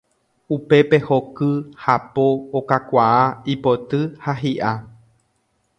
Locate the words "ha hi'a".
4.25-4.75